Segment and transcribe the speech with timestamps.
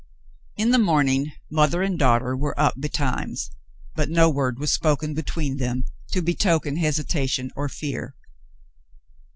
[0.57, 3.51] In the morning, mother and daughter were up betimes,
[3.93, 8.15] but no word was spoken between them to betoken hesita tion or fear.